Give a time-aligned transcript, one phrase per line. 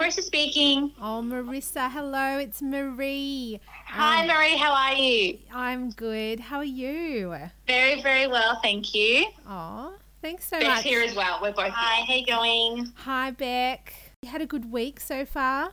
[0.00, 0.92] Marissa speaking.
[0.98, 3.60] Oh, Marissa, hello, it's Marie.
[3.86, 4.56] Hi, Um, Marie.
[4.56, 5.38] How are you?
[5.52, 6.40] I'm good.
[6.40, 7.36] How are you?
[7.66, 9.26] Very, very well, thank you.
[9.46, 9.92] Oh,
[10.22, 10.84] thanks so Beck's much.
[10.84, 11.40] here as well.
[11.42, 11.72] We're both.
[11.74, 12.02] Hi.
[12.06, 12.90] How you going?
[12.94, 13.92] Hi, Beck.
[14.22, 15.70] You had a good week so far?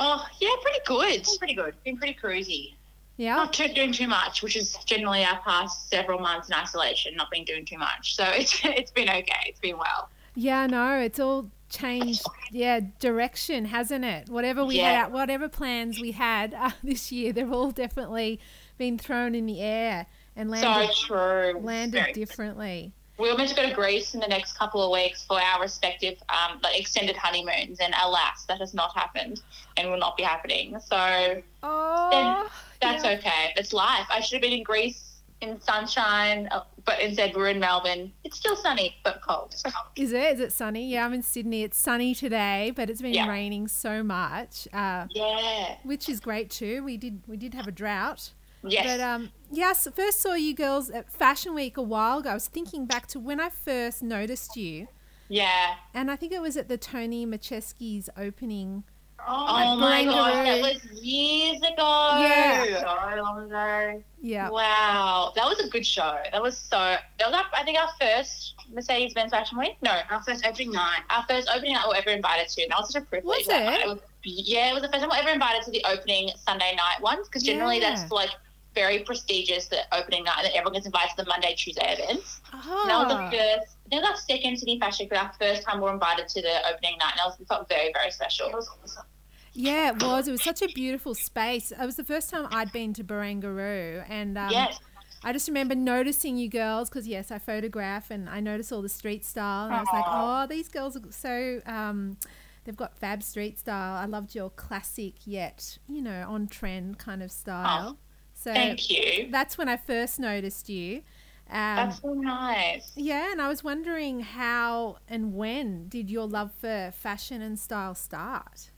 [0.00, 1.24] Oh, yeah, pretty good.
[1.38, 1.74] Pretty good.
[1.84, 2.74] Been pretty cruisy.
[3.16, 3.36] Yeah.
[3.36, 7.14] Not too, doing too much, which is generally our past several months in isolation.
[7.14, 9.44] Not been doing too much, so it's it's been okay.
[9.46, 10.08] It's been well.
[10.34, 12.22] Yeah, no, it's all changed.
[12.50, 14.28] Yeah, direction, hasn't it?
[14.28, 15.04] Whatever we Yeah.
[15.04, 18.38] had, whatever plans we had uh, this year, they've all definitely
[18.78, 21.06] been thrown in the air and landed so
[21.52, 21.60] true.
[21.60, 22.92] landed Very- differently.
[23.18, 25.60] We were meant to go to Greece in the next couple of weeks for our
[25.60, 29.42] respective um, like extended honeymoons, and alas, that has not happened
[29.76, 30.76] and will not be happening.
[30.80, 32.50] So Oh,
[32.80, 33.10] That's yeah.
[33.12, 33.52] okay.
[33.56, 34.06] It's life.
[34.10, 35.11] I should have been in Greece
[35.42, 38.12] in sunshine, uh, but instead we're in Melbourne.
[38.24, 39.54] It's still sunny, but cold.
[39.96, 40.34] Is it?
[40.34, 40.88] Is it sunny?
[40.90, 41.62] Yeah, I'm in Sydney.
[41.62, 43.28] It's sunny today, but it's been Yeah.
[43.28, 45.76] raining so much, uh, Yeah.
[45.82, 46.82] which is great too.
[46.84, 48.30] We did we did have a drought.
[48.64, 48.86] Yes.
[48.86, 52.30] But um, yes, first saw you girls at Fashion Week a while ago.
[52.30, 54.86] I was thinking back to when I first noticed you,
[55.28, 55.74] yeah.
[55.92, 58.84] and I think it was at the Toni Maticevski's opening.
[59.26, 62.18] Oh my oh gosh, that was years ago.
[62.20, 62.80] Yeah.
[62.80, 64.02] So long ago.
[64.20, 65.32] Yeah, Wow.
[65.34, 66.16] That was a good show.
[66.30, 69.76] That was so, that was, our, I think, our first Mercedes Benz Fashion Week.
[69.82, 71.00] No, our first opening night.
[71.10, 72.62] Our first opening night we were ever invited to.
[72.62, 73.46] And that was such a privilege.
[73.46, 73.86] Was it?
[73.86, 76.74] was, yeah, it was the first time we were ever invited to the opening Sunday
[76.76, 77.94] night ones because generally Yeah.
[77.94, 78.30] that's like
[78.74, 82.40] very prestigious, the opening night, that everyone gets invited to the Monday, Tuesday events.
[82.54, 83.30] oh, And that was the ah.
[83.30, 85.84] first, I think that was our second Sydney Fashion Week, but our first time we
[85.84, 87.12] were invited to the opening night.
[87.12, 88.48] And that was, it felt very, very special.
[88.48, 89.04] It was awesome.
[89.52, 90.28] Yeah, it was.
[90.28, 91.72] It was such a beautiful space.
[91.72, 94.78] It was the first time I'd been to Barangaroo, and um, yes.
[95.24, 98.88] I just remember noticing you girls because yes, I photograph and I notice all the
[98.88, 101.60] street style, and I was like, oh, these girls are so.
[101.66, 102.16] Um,
[102.64, 103.96] they've got fab street style.
[103.96, 107.98] I loved your classic yet you know on trend kind of style.
[108.34, 109.28] so Thank you.
[109.30, 111.02] that's when I first noticed you.
[111.50, 112.92] Um, That's so nice.
[112.96, 117.94] yeah, and I was wondering how and when did your love for fashion and style
[117.94, 118.70] start?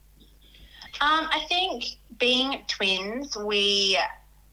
[1.00, 3.98] Um, I think being twins, we,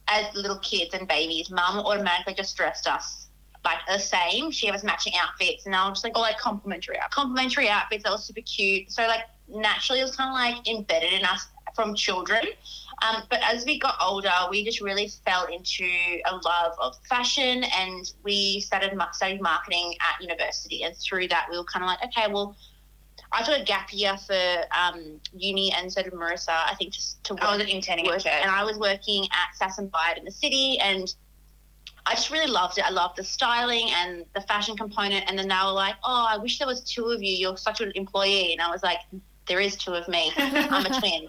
[0.07, 3.27] as little kids and babies, mum automatically just dressed us
[3.63, 4.51] like the same.
[4.51, 7.15] She us matching outfits, and I was just like, oh, like complimentary outfits.
[7.15, 8.91] Complimentary outfits that was super cute.
[8.91, 12.43] So like naturally, it was kind of like embedded in us from children.
[13.01, 15.87] Um, but as we got older, we just really fell into
[16.25, 20.83] a love of fashion, and we started studied marketing at university.
[20.83, 22.55] And through that, we were kind of like, okay, well,
[23.33, 26.49] I took a gap year for um, uni, and so did Marissa.
[26.49, 28.33] I think just to work, I was interning work, church.
[28.41, 31.13] and I was working at Sass and Bide in the city, and
[32.05, 32.83] I just really loved it.
[32.85, 35.29] I loved the styling and the fashion component.
[35.29, 37.31] And then they were like, "Oh, I wish there was two of you.
[37.33, 38.97] You're such an employee." And I was like,
[39.47, 40.31] "There is two of me.
[40.35, 41.27] I'm a twin."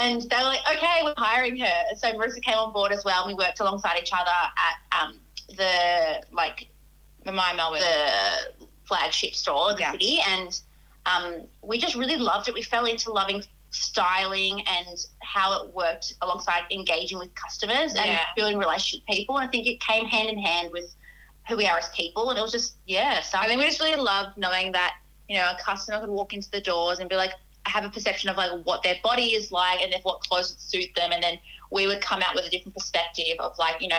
[0.00, 3.26] And they were like, "Okay, we're hiring her." So Marissa came on board as well.
[3.28, 5.20] We worked alongside each other at um,
[5.56, 6.68] the like
[7.24, 7.80] The My Melbourne.
[7.80, 9.92] the flagship store in the Yeah.
[9.92, 10.60] city, and
[11.06, 12.54] um, we just really loved it.
[12.54, 18.24] We fell into loving styling and how it worked alongside engaging with customers and Yeah.
[18.36, 19.38] building relationship with people.
[19.38, 20.94] And I think it came hand in hand with
[21.48, 23.20] who we are as people, and it was just yeah.
[23.22, 24.94] So I think we just really loved knowing that,
[25.28, 27.32] you know, a customer could walk into the doors and be like,
[27.64, 30.60] have a perception of like what their body is like and if what clothes would
[30.60, 31.38] suit them, and then
[31.70, 33.98] we would come out with a different perspective of like you know.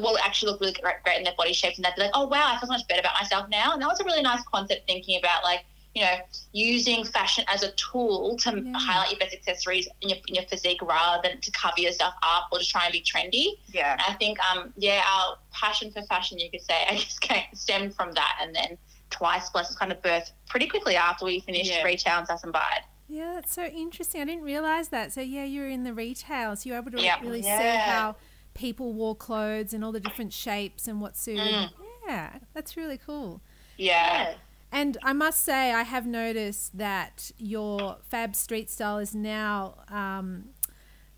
[0.00, 2.26] What actually look really great, great in their body shapes, and they'd be like, "Oh
[2.26, 4.42] wow, I feel so much better about myself now." And that was a really nice
[4.52, 5.64] concept, thinking about like
[5.98, 6.16] you know,
[6.52, 8.72] using fashion as a tool to Yeah.
[8.78, 12.48] highlight your best accessories in your, in your physique rather than to cover yourself up
[12.52, 13.58] or to try and be trendy.
[13.72, 13.96] yeah.
[14.06, 17.94] I think, um, yeah, our passion for fashion, you could say, I guess came, stemmed
[17.96, 18.38] from that.
[18.40, 18.78] And then
[19.10, 21.82] Twice Blessed kind of birthed pretty quickly after we finished Yeah.
[21.82, 22.82] retail and Sass and Bide.
[23.08, 24.20] Yeah, that's so interesting.
[24.20, 25.12] I didn't realize that.
[25.12, 27.18] So yeah, you're in the retail, so you're able to Yeah.
[27.22, 28.16] really see how
[28.54, 31.54] people wore clothes and all the different shapes and what suited.
[31.54, 31.70] Mm.
[32.06, 33.40] Yeah, that's really cool.
[33.78, 34.34] Yeah.
[34.70, 40.50] And I must say, I have noticed that your Fab Street style is now, um,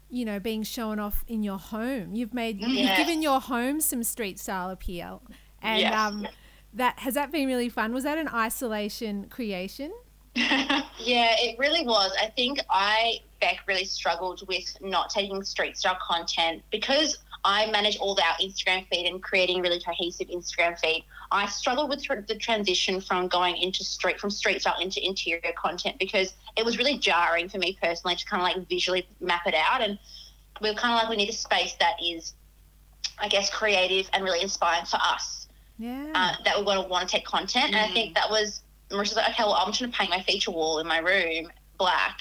[0.09, 2.15] you know, being shown off in your home.
[2.15, 5.23] You've made, you've given your home some street style appeal,
[5.63, 5.95] and Yes.
[5.95, 6.27] um,
[6.75, 7.93] that has that been really fun.
[7.93, 9.93] Was that an isolation creation?
[11.03, 12.13] Yeah, it really was.
[12.21, 17.97] I think I, Beck, really struggled with not taking street style content because I manage
[17.99, 21.05] all of our Instagram feed and creating really cohesive Instagram feed.
[21.31, 25.99] I struggled with the transition from going into street from street style into interior content
[25.99, 29.55] because it was really jarring for me personally to kind of like visually map it
[29.55, 29.81] out.
[29.81, 29.99] And
[30.61, 32.35] we are kind of like we need a space that is,
[33.19, 35.49] I guess, creative and really inspiring for us
[35.79, 36.13] Yeah.
[36.15, 37.67] uh, that we want to want to take content.
[37.69, 38.61] And I think that was
[38.91, 41.49] Marissa's like, okay, well, I'm just going to paint my feature wall in my room,
[41.79, 42.21] black.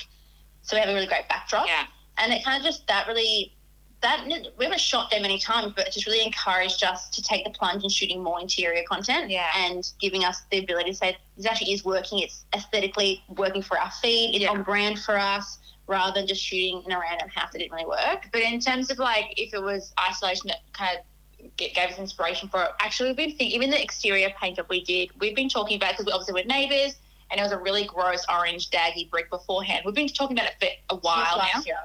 [0.62, 1.68] So we have a really great backdrop.
[1.68, 1.86] Yeah.
[2.20, 3.54] And it kind of just, that really,
[4.02, 4.26] that
[4.58, 7.50] we haven't shot there many times, but it just really encouraged us to take the
[7.52, 9.50] plunge in shooting more interior content Yeah.
[9.56, 12.20] and giving us the ability to say this actually is working.
[12.20, 14.36] It's aesthetically working for our feed.
[14.36, 14.52] It's Yeah.
[14.52, 15.58] on brand for us,
[15.88, 18.30] rather than just shooting in a random house that didn't really work.
[18.32, 22.48] But in terms of like, if it was isolation that kind of gave us inspiration
[22.48, 25.50] for it, actually, we've been thinking, even the exterior paint job we did, we've been
[25.50, 26.96] talking about because we obviously we're neighbours
[27.32, 29.84] and it was a really gross orange daggy brick beforehand.
[29.86, 31.78] We've been talking about it for a while now, year.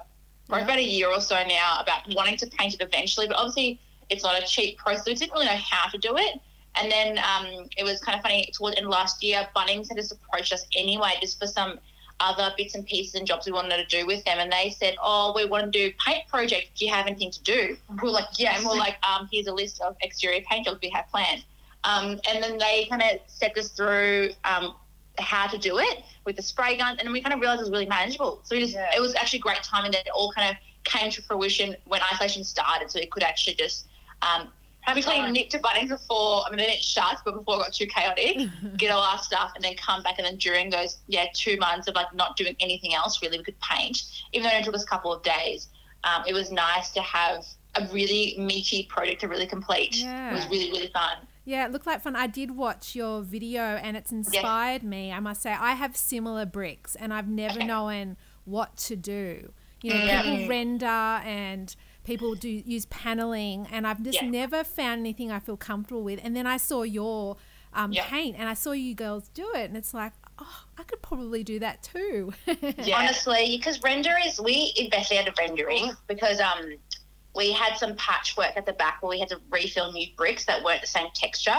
[0.49, 0.65] For Yeah.
[0.65, 3.27] about a year or so now, about wanting to paint it eventually.
[3.27, 3.81] But obviously,
[4.11, 5.07] it's not a cheap process.
[5.07, 6.41] We didn't really know how to do it.
[6.77, 9.89] And then um, it was kind of funny towards the end of last year, Bunnings
[9.89, 11.79] had just approached us anyway, just for some
[12.21, 14.39] other bits and pieces and jobs we wanted to do with them.
[14.39, 16.71] And they said, Oh, we want to do paint project.
[16.77, 17.77] Do you have anything to do?
[18.03, 18.57] We're like, Yeah.
[18.57, 21.45] And we are like, um, here's a list of exterior paint jobs we have planned.
[21.85, 24.75] Um, and then they kind of set us through um,
[25.19, 26.97] how to do it with the spray gun.
[26.99, 28.41] And we kind of realized it was really manageable.
[28.45, 28.91] So we just, Yeah.
[28.97, 32.45] it was actually great timing that it all kind of came to fruition when isolation
[32.45, 32.91] started.
[32.91, 33.87] So we could actually just
[34.23, 34.49] um,
[34.83, 35.33] Have quickly fun.
[35.33, 38.49] nip to Bunnings before, I mean, then it shuts, but before it got too chaotic,
[38.77, 40.15] get all our stuff and then come back.
[40.19, 43.45] And then during those, yeah, two months of like not doing anything else, really, we
[43.45, 44.03] could paint,
[44.33, 45.69] even though it took us a couple of days.
[46.05, 47.47] Um, it was nice to have
[47.77, 49.97] a really meaty project to really complete.
[49.97, 50.31] Yeah.
[50.31, 51.17] It was really, really fun.
[51.45, 52.17] Yeah, it looked like fun.
[52.17, 55.13] I did watch your video and it's inspired me.
[55.13, 57.67] I must say, I have similar bricks and I've never Okay.
[57.67, 59.53] known what to do.
[59.83, 60.23] You know, Yeah.
[60.23, 61.75] people render and
[62.05, 64.29] people do use paneling, and I've just Yeah.
[64.29, 66.21] never found anything I feel comfortable with.
[66.23, 67.37] And then I saw your
[67.77, 68.05] um, Yeah.
[68.09, 71.43] paint and I saw you girls do it, and it's like, oh, I could probably
[71.43, 72.33] do that too.
[72.79, 72.99] Yeah.
[72.99, 76.75] Honestly, because render is we investigated rendering because um
[77.35, 80.63] we had some patchwork at the back where we had to refill new bricks that
[80.63, 81.57] weren't the same texture.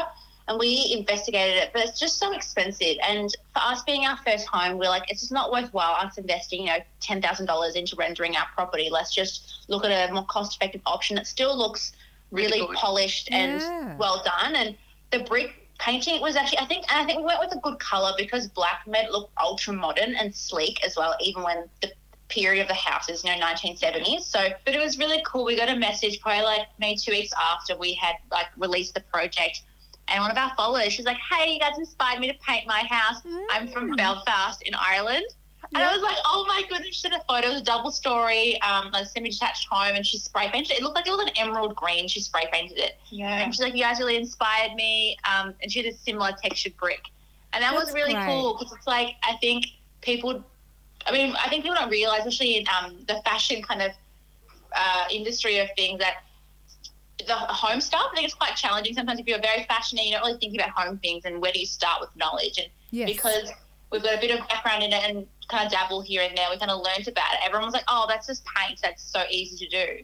[0.47, 2.97] And we investigated it, but it's just so expensive.
[3.01, 6.61] And for us being our first home, we're like, it's just not worthwhile us investing,
[6.61, 8.89] you know, ten thousand dollars into rendering our property.
[8.91, 11.93] Let's just look at a more cost effective option that still looks
[12.31, 13.97] really, Really polished and Yeah.
[13.97, 14.55] well done.
[14.55, 14.77] And
[15.11, 17.79] the brick painting was actually I think and I think we went with a good
[17.79, 21.91] colour because black made it look ultra modern and sleek as well, even when the
[22.27, 24.25] period of the house know, nineteen seventies.
[24.25, 25.45] So But it was really cool.
[25.45, 29.01] We got a message probably like maybe two weeks after we had like released the
[29.01, 29.61] project.
[30.07, 32.83] And one of our followers, she's like, Hey, you guys inspired me to paint my
[32.89, 33.21] house.
[33.51, 33.97] I'm from Mm.
[33.97, 35.25] Belfast in Ireland.
[35.73, 37.47] And I was like, oh my goodness, she sent a photo.
[37.47, 40.77] It was a double story, um, like semi-detached home, and she spray painted it.
[40.79, 42.07] It looked like it was an emerald green.
[42.07, 42.97] She spray painted it.
[43.09, 43.39] yeah.
[43.41, 45.17] And she's like, you guys really inspired me.
[45.23, 47.01] Um, and she had a similar textured brick.
[47.53, 48.27] And that was really great.
[48.27, 49.65] cool because it's like, I think
[50.01, 50.43] people,
[51.05, 53.91] I mean, I think people don't realize, especially in um, the fashion kind of
[54.75, 56.23] uh, industry of things, that
[57.27, 58.93] the home stuff, I think it's quite challenging.
[58.93, 61.59] Sometimes if you're very fashionable, you don't really think about home things and where do
[61.59, 62.57] you start with knowledge.
[62.57, 63.09] And yes.
[63.09, 63.51] because
[63.91, 66.47] we've got a bit of background in it and kind of dabble here and there,
[66.51, 67.39] we kind of learned about it.
[67.43, 68.79] Everyone was like, oh, that's just paint.
[68.81, 70.03] That's so easy to do.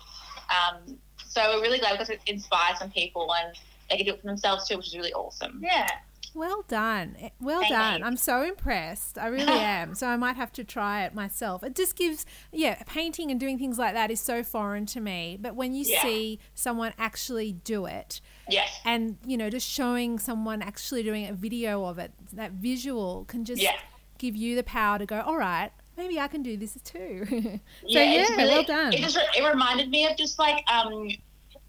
[0.49, 3.55] Um, so we're really glad because it inspires some people and
[3.89, 5.59] they can do it for themselves too, which is really awesome.
[5.61, 5.87] Yeah.
[6.33, 7.15] Well done.
[7.19, 7.99] Eh, Well Thank done.
[7.99, 8.05] you.
[8.05, 9.17] I'm so impressed.
[9.17, 9.95] I really am.
[9.95, 11.63] So I might have to try it myself.
[11.63, 15.37] It just gives, yeah, painting and doing things like that is so foreign to me.
[15.39, 16.01] But when you Yeah.
[16.01, 18.79] see someone actually do it Yes.
[18.85, 23.43] and, you know, just showing someone actually doing a video of it, that visual can
[23.45, 23.75] just Yeah.
[24.17, 27.25] give you the power to go, all right, maybe I can do this too.
[27.29, 28.93] so, Yeah, yeah, really- well done.
[28.93, 31.09] It just it reminded me of just like um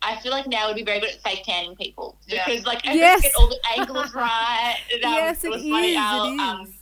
[0.03, 2.45] I feel like now would be very good at fake tanning people Yeah.
[2.45, 3.23] because like I Yes.
[3.23, 4.77] get all the angles right.
[4.93, 5.71] And, um, yes, it was is.
[5.71, 6.41] funny, It our, is.
[6.41, 6.75] Um,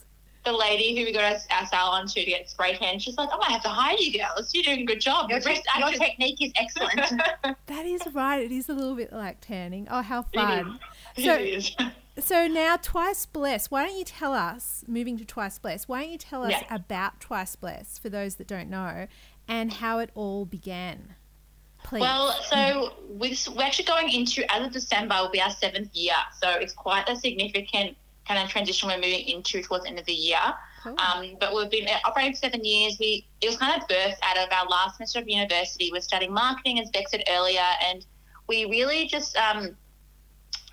[0.43, 3.29] the lady who we got our, our salon to to get spray tan, she's like,
[3.31, 4.49] "I might have to hire you girls.
[4.55, 5.29] You're doing a good job.
[5.29, 6.99] Your, The te- your technique is excellent.
[7.67, 8.43] that is right.
[8.43, 9.87] It is a little bit like tanning.
[9.91, 10.79] Oh, how fun.
[11.15, 11.25] is.
[11.25, 11.75] So- It is.
[12.19, 16.11] So now Twice Blessed, why don't you tell us, moving to Twice Blessed, why don't
[16.11, 16.75] you tell us Yeah.
[16.75, 19.07] about Twice Blessed for those that don't know
[19.47, 21.15] and how it all began?
[21.83, 22.01] Please.
[22.01, 26.15] Well, so we're, we're actually going into, as of December, will be our seventh year.
[26.41, 27.97] So it's quite a significant
[28.27, 30.39] kind of transition we're moving into towards the end of the year.
[30.83, 30.95] Cool.
[30.99, 32.97] Um, but we've been operating for seven years.
[32.99, 35.89] We It was kind of birthed out of our last semester of university.
[35.91, 38.05] We're studying marketing, as Beck said earlier, and
[38.47, 39.75] we really just, um,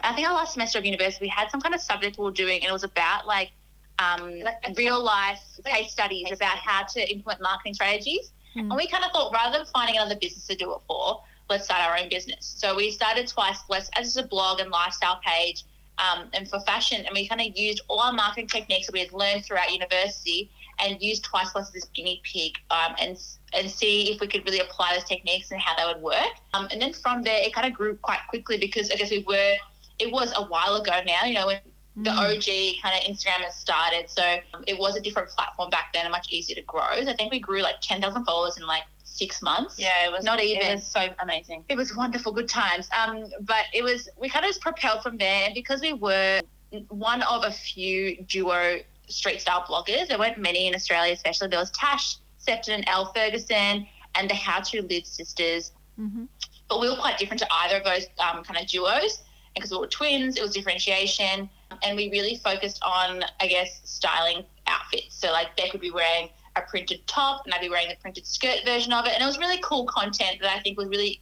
[0.00, 2.30] I think our last semester of university, we had some kind of subject we were
[2.30, 3.50] doing, and it was about like,
[3.98, 8.30] um, Like real life case studies about how to implement marketing strategies.
[8.56, 8.60] Mm.
[8.60, 11.64] And we kind of thought rather than finding another business to do it for, let's
[11.64, 12.54] start our own business.
[12.58, 15.64] So we started Twice Blessed as a blog and lifestyle page
[15.98, 17.04] um, and for fashion.
[17.06, 20.50] And we kind of used all our marketing techniques that we had learned throughout university
[20.78, 23.18] and used Twice Blessed as this guinea pig um, and
[23.54, 26.32] and see if we could really apply those techniques and how they would work.
[26.52, 29.24] Um, and then from there, it kind of grew quite quickly because I guess we
[29.26, 29.54] were,
[29.98, 31.60] it was a while ago now, you know, when
[32.02, 34.08] the OG kind of Instagram has started.
[34.08, 34.22] So
[34.54, 37.02] um, it was a different platform back then and much easier to grow.
[37.02, 39.78] So I think we grew like 10,000 followers in like six months.
[39.78, 40.66] Yeah, it was Not even.
[40.66, 41.64] It was so amazing.
[41.68, 42.88] It was wonderful, good times.
[42.96, 46.40] Um, but it was we kind of just propelled from there, and because we were
[46.88, 48.78] one of a few duo
[49.08, 53.12] street style bloggers, there weren't many in Australia, especially there was Tash, Sefton, and Elle
[53.12, 55.72] Ferguson, and the How to Live sisters.
[55.98, 56.24] Mm-hmm.
[56.68, 59.22] But we were quite different to either of those um, kind of duos,
[59.56, 61.48] and because we were twins, it was differentiation,
[61.82, 65.16] and we really focused on, I guess, styling outfits.
[65.16, 68.26] So like Beck would be wearing a printed top, and I'd be wearing the printed
[68.26, 71.20] skirt version of it, and it was really cool content that I think was really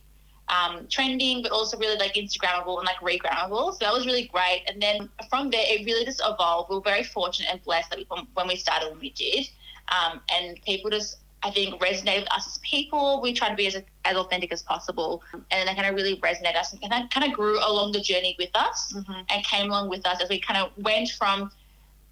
[0.49, 3.73] um, trending, but also really like Instagrammable and like regrammable.
[3.73, 4.63] So that was really great.
[4.69, 6.71] And then from there, it really just evolved.
[6.71, 9.49] We were very fortunate and blessed that we, when we started when we did,
[9.89, 13.21] um, and people just I think resonated with us as people.
[13.23, 16.57] We tried to be as, as authentic as possible, and that kind of really resonated
[16.57, 19.25] us, and that kind of grew along the journey with us, Mhm.
[19.29, 21.51] and came along with us as we kind of went from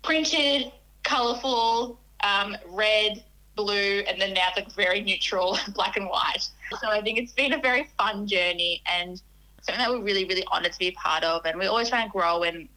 [0.03, 0.71] printed,
[1.03, 3.25] colourful, um, red,
[3.57, 6.49] blue, and then now it's like very neutral, black and white.
[6.81, 9.21] So I think it's been a very fun journey and
[9.63, 11.45] something that we're really, really honoured to be a part of.
[11.47, 12.69] And we're always try and grow and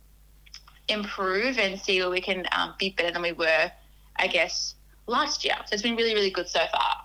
[0.88, 3.72] improve and see where we can um, be better than we were,
[4.16, 4.76] I guess,
[5.08, 5.56] last year.
[5.66, 7.04] So it's been really, really good so far.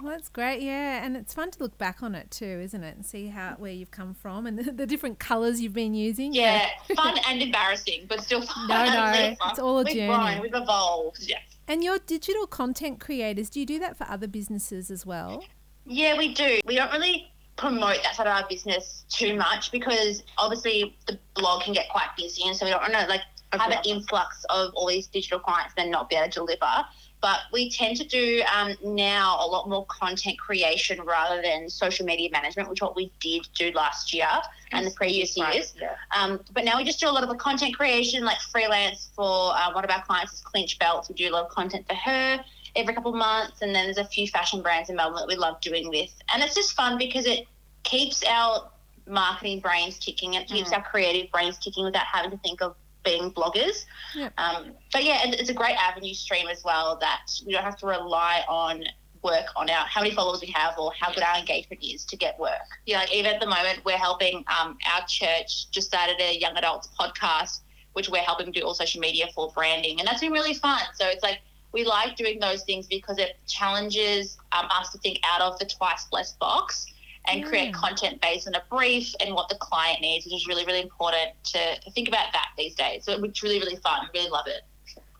[0.00, 2.94] Oh, that's great, yeah, and it's fun to look back on it too, isn't it,
[2.94, 6.32] and see how where you've come from and the, the different colours you've been using.
[6.32, 8.68] Yeah, fun and embarrassing, but still fun.
[8.68, 10.06] No, no, it's all a We've journey.
[10.06, 11.24] grown, we've evolved.
[11.28, 11.38] Yeah.
[11.66, 15.44] And your digital content creators, do you do that for other businesses as well?
[15.84, 16.60] Yeah, we do.
[16.64, 21.62] We don't really promote that side of our business too much because obviously the blog
[21.62, 24.70] can get quite busy, and so we don't want to like have an influx of
[24.74, 26.84] all these digital clients and then not be able to deliver.
[27.20, 32.06] But we tend to do um, now a lot more content creation rather than social
[32.06, 34.28] media management, which what we did do last year
[34.70, 35.74] and the previous years.
[35.80, 35.94] Yeah.
[36.16, 39.52] Um, but now we just do a lot of the content creation, like freelance for
[39.56, 41.08] uh, one of our clients is Clinch Belts.
[41.08, 42.44] We do a lot of content for her
[42.76, 45.36] every couple of months, and then there's a few fashion brands in Melbourne that we
[45.36, 47.46] love doing with, and it's just fun because it
[47.82, 48.70] keeps our
[49.08, 50.34] marketing brains ticking.
[50.34, 50.76] It keeps Mm.
[50.76, 53.84] our creative brains ticking without having to think of being bloggers.
[54.14, 54.32] Yep.
[54.38, 57.76] Um, but yeah, and it's a great avenue stream as well that we don't have
[57.78, 58.84] to rely on
[59.22, 62.16] work on our how many followers we have or how good our engagement is to
[62.16, 62.52] get work.
[62.86, 66.56] Yeah, like even at the moment, we're helping um, our church just started a young
[66.56, 67.60] adults podcast,
[67.94, 70.80] which we're helping do all social media for branding, and that's been really fun.
[70.94, 71.40] So it's like
[71.72, 75.66] we like doing those things because it challenges um, us to think out of the
[75.66, 76.86] twice blessed box
[77.30, 80.64] and create content based on a brief and what the client needs, which is really,
[80.64, 83.04] really important to, to think about that these days.
[83.04, 84.00] So it's really, really fun.
[84.02, 84.62] I really love it.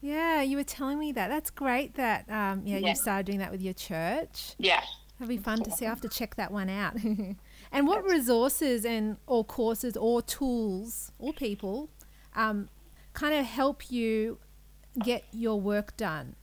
[0.01, 1.29] Yeah, you were telling me that.
[1.29, 2.89] That's great that um, yeah, Yeah.
[2.91, 4.55] you started doing that with your church.
[4.59, 4.83] Yeah.
[5.19, 5.85] That'd be fun to see.
[5.85, 6.95] I have to check that one out.
[7.73, 11.91] and what resources and or courses or tools or people
[12.37, 12.69] um,
[13.15, 14.39] kind of help you
[15.03, 16.37] get your work done?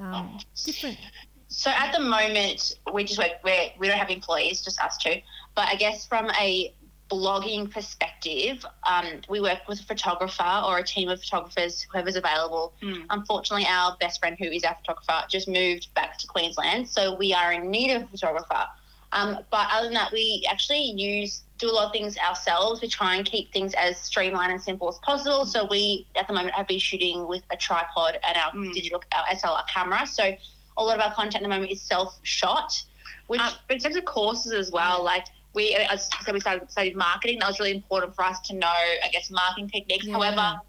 [0.00, 0.98] Um, different.
[1.48, 3.32] So at the moment, we just work.
[3.44, 5.14] We're, we don't have employees, just us two.
[5.54, 6.74] But I guess from a
[7.10, 12.74] blogging perspective, um, we work with a photographer or a team of photographers, whoever's available.
[12.82, 13.06] Mm.
[13.10, 17.32] Unfortunately, our best friend, who is our photographer, just moved back to Queensland, so we
[17.32, 18.66] are in need of a photographer.
[19.12, 22.82] Um, but other than that, we actually use do a lot of things ourselves.
[22.82, 25.46] We try and keep things as streamlined and simple as possible.
[25.46, 28.74] So we, at the moment, have been shooting with a tripod and our Mm.
[28.74, 30.06] digital our SLR camera.
[30.06, 30.36] So
[30.76, 32.82] a lot of our content at the moment is self-shot,
[33.26, 36.40] which Um, but in terms of courses as well, like we, as I said, we
[36.40, 37.38] started, studied marketing.
[37.40, 40.04] That was really important for us to know, I guess, marketing techniques.
[40.06, 40.12] Yeah.
[40.12, 40.60] However,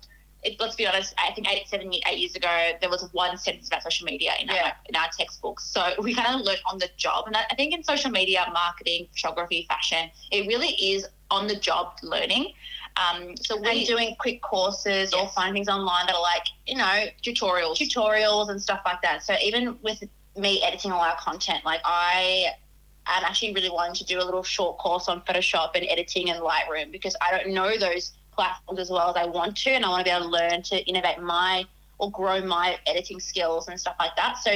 [0.43, 3.83] it, let's be honest, I think eight, seven, years ago, there was one sentence about
[3.83, 4.63] social media in, Yeah.
[4.65, 5.65] our, in our textbooks.
[5.65, 7.27] So we kind of learned on the job.
[7.27, 11.55] And I, I think in social media, marketing, photography, fashion, it really is on the
[11.55, 12.53] job learning.
[12.97, 15.33] Um, so and we doing quick courses or Yes.
[15.33, 17.77] find things online that are like, you know, tutorials.
[17.77, 19.23] tutorials and stuff like that.
[19.23, 20.03] So even with
[20.35, 22.47] me editing all our content, like I
[23.05, 26.41] am actually really wanting to do a little short course on Photoshop and editing and
[26.41, 29.89] Lightroom because I don't know those platforms as well as I want to, and I
[29.89, 31.65] want to be able to learn to innovate my
[31.99, 34.37] or grow my editing skills and stuff like that.
[34.37, 34.51] So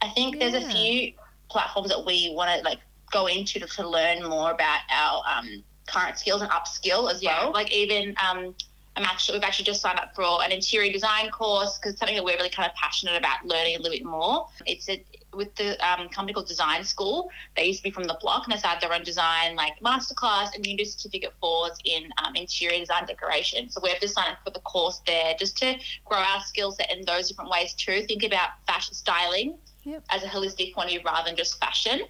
[0.00, 1.12] I think there's a few
[1.50, 2.78] platforms that we want to like
[3.10, 7.44] go into to, to learn more about our um, current skills and upskill as yeah,
[7.44, 7.52] well.
[7.52, 8.54] like even um,
[8.96, 12.24] I'm actually we've actually just signed up for an interior design course because something that
[12.24, 14.46] we're really kind of passionate about learning a little bit more.
[14.66, 17.28] It's a, with the um, company called Design School.
[17.56, 20.54] They used to be from the block and they started their own design like masterclass
[20.54, 23.68] and you can do certificate fours in um, interior design decoration.
[23.68, 25.74] So we've just signed up for the course there just to
[26.04, 28.02] grow our skill set in those different ways too.
[28.06, 30.02] Think about fashion styling Yep.
[30.08, 32.00] as a holistic point of view rather than just fashion.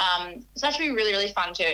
[0.00, 1.72] Um, so that should be really really fun too.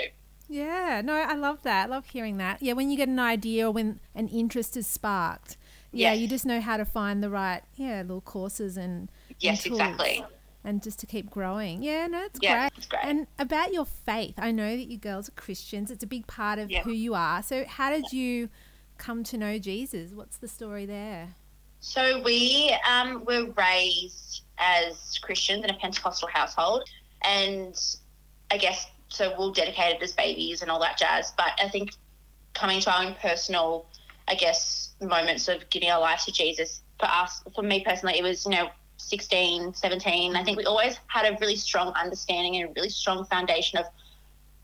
[0.48, 1.84] Yeah, no, I love that.
[1.88, 2.62] I love hearing that.
[2.62, 5.56] Yeah, when you get an idea or when an interest is sparked,
[5.92, 9.80] yeah, you just know how to find the right yeah little courses and Yes, tools.
[9.80, 10.24] exactly.
[10.64, 11.82] and just to keep growing.
[11.82, 12.72] Yeah, no, it's Yeah, great.
[12.78, 13.04] it's great.
[13.04, 15.90] And about your faith, I know that you girls are Christians.
[15.90, 16.82] It's a big part of Yeah.
[16.82, 17.42] who you are.
[17.42, 18.48] So, how did you
[18.98, 20.12] come to know Jesus?
[20.12, 21.34] What's the story there?
[21.80, 26.82] So we um, were raised as Christians in a Pentecostal household,
[27.22, 27.74] and
[28.50, 31.32] I guess so we're dedicated as babies and all that jazz.
[31.36, 31.92] But I think
[32.54, 33.86] coming to our own personal,
[34.26, 38.22] I guess, moments of giving our lives to Jesus for us, for me personally, it
[38.22, 40.36] was you know 16, 17.
[40.36, 43.86] I think we always had a really strong understanding and a really strong foundation of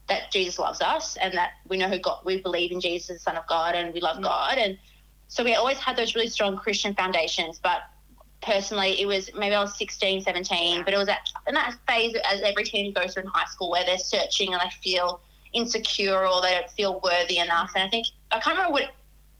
[0.08, 3.18] that Jesus loves us and that we know who God, we believe in Jesus, the
[3.18, 4.24] Son of God, and we love mm.
[4.24, 4.58] God.
[4.58, 4.76] And
[5.28, 7.58] so we always had those really strong Christian foundations.
[7.62, 7.80] But
[8.44, 12.14] personally, it was maybe I was 16, 17, but it was at, in that phase
[12.30, 15.20] as every teen goes through in high school where they're searching and they feel
[15.52, 17.72] insecure or they don't feel worthy enough.
[17.74, 18.90] And I think, I can't remember what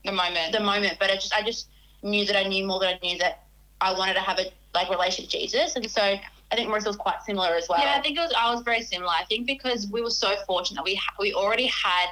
[0.03, 0.51] The moment.
[0.51, 1.67] the moment, but I just I just
[2.03, 3.43] knew that I knew more than I knew that
[3.81, 6.95] I wanted to have a like relation with Jesus, and so I think Marissa was
[6.97, 7.79] quite similar as well.
[7.81, 8.33] Yeah, I think it was.
[8.37, 9.09] I was very similar.
[9.11, 12.07] I think because we were so fortunate, we ha- we already had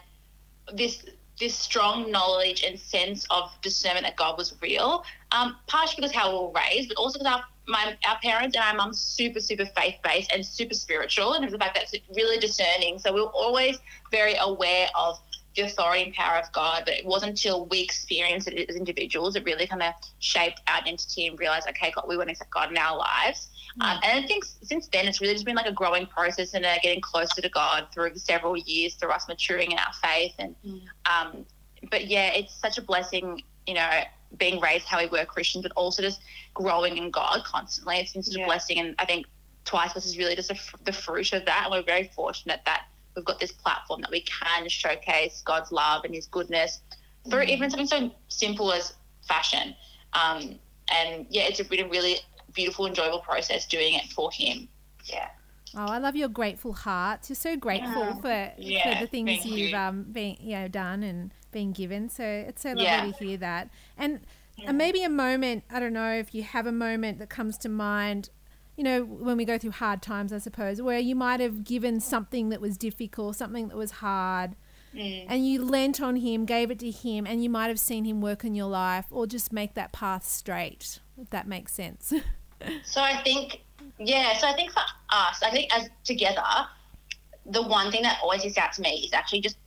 [0.74, 1.06] this
[1.44, 5.04] this strong knowledge and sense of discernment that God was real.
[5.34, 8.64] Um, partially because how we were raised, but also because our my our parents and
[8.64, 12.40] our mum's super super faith based and super spiritual, and the fact that it's really
[12.40, 12.98] discerning.
[12.98, 13.78] So we were always
[14.10, 15.20] very aware of
[15.56, 16.84] the authority and power of God.
[16.86, 20.80] But it wasn't until we experienced it as individuals that really kind of shaped our
[20.80, 23.50] identity and realized, okay, God, we want to accept God in our lives.
[23.82, 26.66] Um, and I think since then, it's really just been like a growing process and
[26.66, 30.34] uh, getting closer to God through several years, through us maturing in our faith.
[30.40, 30.82] And Mm.
[31.10, 31.46] um,
[31.92, 33.90] but yeah, it's such a blessing, you know,
[34.38, 36.22] being raised how we were Christians, but also just
[36.54, 37.98] growing in God constantly.
[37.98, 38.44] It's been such Yeah.
[38.44, 39.26] a blessing, and I think
[39.66, 41.64] Twice Blessed is really just a, fr- the fruit of that.
[41.66, 46.04] And we're very fortunate that we've got this platform that we can showcase God's love
[46.06, 46.82] and His goodness
[47.30, 48.94] through even something so simple as
[49.28, 49.76] fashion.
[50.14, 50.60] Um,
[50.92, 52.18] and yeah, it's a really, really
[52.54, 54.68] beautiful, enjoyable process doing it for Him.
[55.06, 55.30] yeah.
[55.76, 57.28] Oh, I love your grateful heart.
[57.30, 58.54] You're so grateful Yeah.
[58.54, 59.76] for, for the things you've you.
[59.76, 62.10] um been you know done and been given.
[62.10, 63.12] So it's so lovely Yeah.
[63.12, 63.70] to hear that.
[63.98, 64.20] And
[64.68, 67.70] and maybe a moment, I don't know if you have a moment that comes to
[67.70, 68.30] mind,
[68.78, 72.00] you know, when we go through hard times, I suppose, where you might have given
[72.00, 74.56] something that was difficult, something that was hard,
[74.94, 75.26] Mm.
[75.28, 78.22] and you lent on him, gave it to him, and you might have seen him
[78.22, 82.14] work in your life or just make that path straight, if that makes sense.
[82.84, 83.62] So I think,
[84.00, 84.38] yeah.
[84.38, 86.44] So I think for us, I think as together,
[87.46, 89.58] the one thing that always sticks out to me is actually just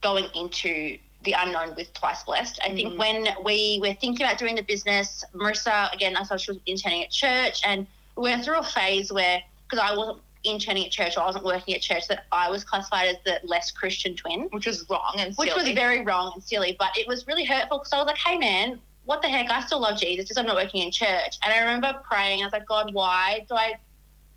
[0.00, 2.60] going into the unknown with Twice Blessed.
[2.64, 2.98] I think Mhm.
[2.98, 7.02] when we were thinking about doing the business, Marissa, again, I saw she was interning
[7.02, 11.16] at church, and we went through a phase where, because I wasn't interning at church
[11.16, 14.42] or I wasn't working at church, that I was classified as the less Christian twin
[14.52, 17.78] Which was wrong and which was very wrong and silly, but it was really hurtful
[17.78, 19.50] because I was like, hey man, what the heck?
[19.50, 21.38] I still love Jesus, just I'm not working in church.
[21.42, 23.72] And I remember praying, I was like, God, why do I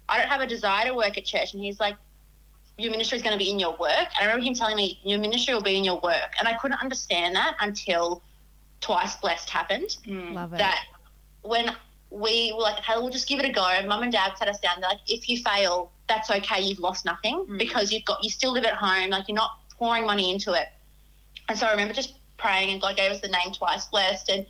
[0.07, 1.53] I don't have a desire to work at church?
[1.53, 1.97] And he's like,
[2.77, 4.07] Your ministry is going to be in your work.
[4.15, 6.31] And I remember him telling me, Your ministry will be in your work.
[6.39, 8.23] And I couldn't understand that until
[8.79, 9.97] twice blessed happened.
[10.07, 10.33] Mm.
[10.35, 10.59] love it.
[10.59, 10.85] That
[11.41, 11.75] when
[12.09, 13.65] we were like, hey, we'll just give it a go.
[13.65, 14.75] And mum and dad sat us down.
[14.79, 16.61] They're like, if you fail, that's okay.
[16.61, 17.57] You've lost nothing Mm.
[17.57, 19.09] because you've got, you still live at home.
[19.09, 20.67] Like you're not pouring money into it.
[21.49, 24.29] And so I remember just praying and God gave us the name twice blessed.
[24.29, 24.45] And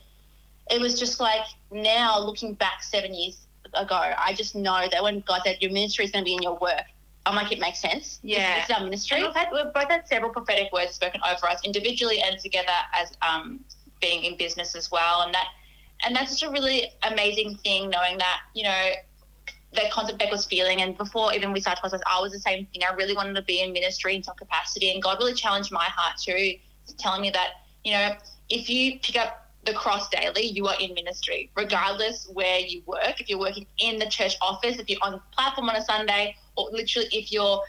[0.71, 5.19] it was just like now looking back seven years ago, I just know that when
[5.21, 6.84] God said your ministry is going to be in your work,
[7.25, 8.17] I'm like, it makes sense.
[8.17, 8.55] This- Yeah.
[8.55, 9.17] This is our ministry.
[9.17, 12.73] And we've, had, we've both had several prophetic words spoken over us individually and together
[12.93, 13.60] as um,
[14.01, 15.21] being in business as well.
[15.21, 15.47] And that
[16.03, 18.89] and that's just a really amazing thing knowing that, you know,
[19.73, 20.81] that concept Beck was feeling.
[20.81, 22.81] And before even we started process, I was the same thing.
[22.89, 24.91] I really wanted to be in ministry in some capacity.
[24.91, 26.55] And God really challenged my heart too,
[26.97, 27.49] telling me that,
[27.84, 28.15] you know,
[28.49, 33.19] if you pick up the cross daily, you are in ministry, regardless where you work.
[33.21, 36.36] If you're working in the church office, if you're on the platform on a Sunday,
[36.58, 37.62] or literally if you're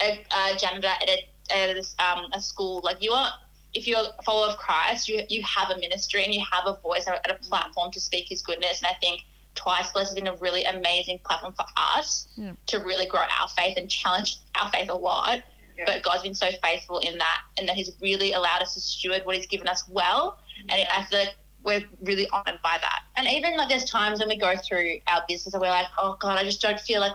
[0.00, 3.30] a, a janitor at a, at a, um, a school, like you are,
[3.74, 6.78] if you're a follower of Christ, you, you have a ministry and you have a
[6.82, 8.82] voice at a platform to speak his goodness.
[8.82, 9.22] And I think
[9.54, 12.52] Twice Blessed has been a really amazing platform for us Yeah.
[12.66, 15.42] to really grow our faith and challenge our faith a lot.
[15.76, 15.84] Yeah.
[15.86, 19.22] But God's been so faithful in that, and that He's really allowed us to steward
[19.24, 20.38] what He's given us well.
[20.68, 23.00] And I feel like we're really honoured by that.
[23.16, 26.16] And even like there's times when we go through our business and we're like, oh
[26.20, 27.12] God, I just don't feel like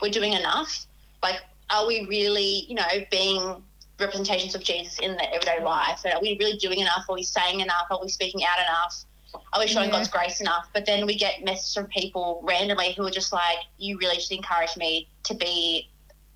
[0.00, 0.86] we're doing enough.
[1.22, 1.40] Like,
[1.70, 3.62] are we really, you know, being
[3.98, 6.00] representations of Jesus in the everyday life?
[6.04, 7.04] And are we really doing enough?
[7.08, 7.86] Are we saying enough?
[7.90, 9.04] Are we speaking out enough?
[9.52, 9.96] Are we showing Yeah.
[9.96, 10.68] God's grace enough?
[10.74, 14.32] But then we get messages from people randomly who are just like, you really just
[14.32, 15.90] encourage me to be,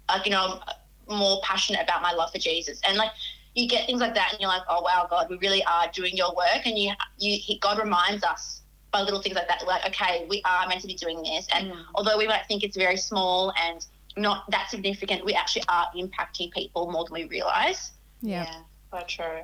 [0.09, 0.61] like, you know,
[1.09, 2.81] more passionate about my love for Jesus.
[2.87, 3.11] And like,
[3.57, 6.15] you get things like that, and you're like, oh wow, God, we really are doing
[6.17, 9.85] your work, and you you he, God reminds us by little things like that, like
[9.87, 11.85] okay, we are meant to be doing this, and Mm.
[11.97, 13.85] although we might think it's very small and
[14.17, 17.91] not that significant, we actually are impacting people more than we realize.
[18.23, 18.47] Yeah.
[18.91, 19.41] so true.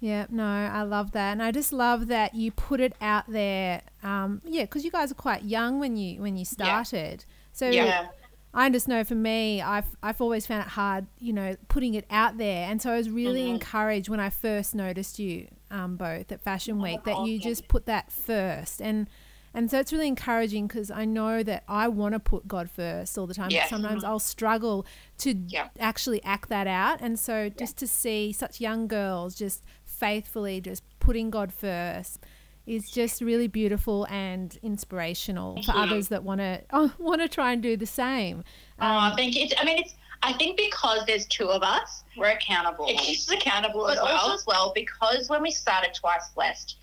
[0.00, 3.82] Yeah, no, I love that, and I just love that you put it out there.
[4.02, 7.24] Um, yeah, because you guys are quite young when you when you started.
[7.52, 8.08] So Yeah.
[8.54, 12.06] I just know for me, I've I've always found it hard, you know, putting it
[12.10, 13.50] out there, and so I was really Mhm.
[13.54, 17.86] encouraged when I first noticed you um, both at Fashion Week that you just put
[17.86, 19.08] that first, and
[19.56, 23.16] and so it's really encouraging because I know that I want to put God first
[23.16, 23.50] all the time.
[23.50, 23.62] Yeah.
[23.64, 24.84] But sometimes I'll struggle
[25.18, 25.68] to Yeah.
[25.78, 30.82] actually act that out, and so just to see such young girls just faithfully just
[30.98, 32.18] putting God first
[32.66, 35.82] is just really beautiful and inspirational for Mhm.
[35.82, 38.42] others that want to oh, want to try and do the same.
[38.80, 39.54] Oh, Um, I think it's.
[39.60, 39.94] I mean, it's.
[40.22, 42.86] I think because there's two of us, We're accountable.
[42.88, 44.16] it keeps us accountable But as well.
[44.16, 46.76] also as well, because when we started Twice Blessed,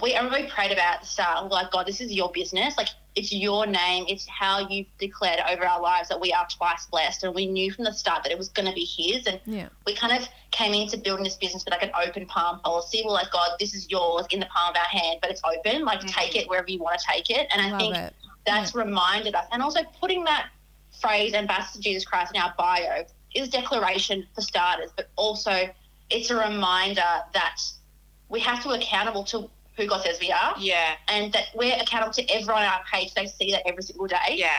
[0.00, 1.44] we everybody prayed about the start.
[1.44, 2.76] We're like, God, this is your business.
[2.76, 4.04] Like, it's your name.
[4.08, 7.24] It's how you've declared over our lives that we are twice blessed.
[7.24, 9.26] And we knew from the start that it was going to be His.
[9.26, 12.60] And yeah, we kind of came into building this business with like an open palm
[12.60, 13.02] policy.
[13.04, 15.84] We're like, God, this is yours in the palm of our hand, but it's open.
[15.84, 16.14] Like, Mhm.
[16.14, 17.48] take it wherever you want to take it.
[17.50, 18.14] And I love think it.
[18.46, 19.46] that's reminded us.
[19.50, 20.48] And also putting that
[21.00, 25.68] phrase, Ambassador Jesus Christ, in our bio is declaration for starters, but also
[26.10, 27.02] it's a reminder
[27.34, 27.60] that
[28.28, 30.96] we have to be accountable to who God says we are Yeah.
[31.08, 33.14] and that we're accountable to everyone on our page.
[33.14, 34.30] They see that every single day.
[34.34, 34.50] Yeah,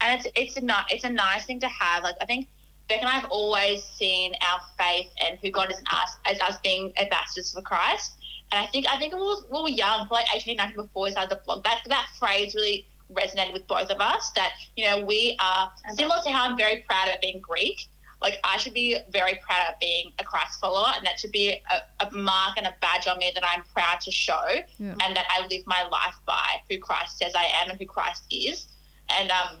[0.00, 2.02] and it's it's a ni- it's a nice thing to have.
[2.02, 2.48] Like I think
[2.88, 6.38] Beck and I have always seen our faith and who God is in us as
[6.40, 8.12] us being ambassadors for Christ.
[8.52, 11.10] And I think I think we were, we were young, like 18, 19, before we
[11.12, 14.30] started the blog, that that phrase really resonated with both of us.
[14.32, 17.86] That you know we are similar to how I'm very proud of being Greek.
[18.24, 21.60] Like I should be very proud of being a Christ follower, and that should be
[21.70, 24.46] a, a mark and a badge on me that I'm proud to show,
[24.78, 24.94] Yeah.
[25.02, 28.24] and that I live my life by who Christ says I am and who Christ
[28.30, 28.66] is.
[29.10, 29.56] And um,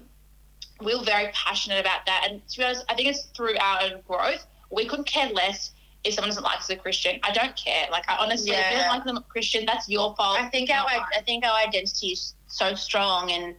[0.80, 2.26] we were very passionate about that.
[2.26, 4.46] And to be honest, I think it's through our own growth.
[4.70, 5.72] We couldn't care less
[6.04, 7.20] if someone doesn't like us as a Christian.
[7.22, 7.86] I don't care.
[7.90, 10.38] Like I honestly, if you don't like them a Christian, that's your fault.
[10.40, 11.08] I think our not.
[11.16, 13.54] I think our identity is so strong in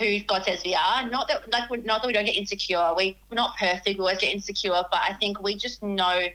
[0.00, 1.08] who God says we are.
[1.08, 2.92] Not that like not that we don't get insecure.
[2.96, 3.86] We we're not perfect.
[3.86, 6.26] We always get insecure, but I think we just know